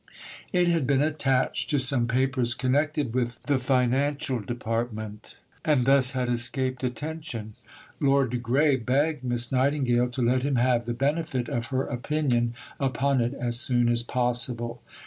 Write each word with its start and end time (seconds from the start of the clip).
It 0.51 0.67
had 0.67 0.87
been 0.87 1.03
attached 1.03 1.69
to 1.69 1.77
some 1.77 2.07
papers 2.07 2.55
connected 2.55 3.13
with 3.13 3.37
the 3.43 3.59
Financial 3.59 4.39
Department 4.39 5.37
and 5.63 5.85
thus 5.85 6.13
had 6.13 6.27
escaped 6.27 6.83
attention. 6.83 7.53
Lord 7.99 8.31
de 8.31 8.37
Grey 8.37 8.77
begged 8.77 9.23
Miss 9.23 9.51
Nightingale 9.51 10.09
to 10.09 10.23
let 10.23 10.41
him 10.41 10.55
have 10.55 10.87
the 10.87 10.95
benefit 10.95 11.47
of 11.49 11.67
her 11.67 11.83
opinion 11.83 12.55
upon 12.79 13.21
it 13.21 13.35
as 13.35 13.59
soon 13.59 13.89
as 13.89 14.01
possible." 14.01 14.81